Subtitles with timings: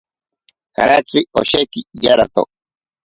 [0.75, 2.43] Jaratsi osheki yarato.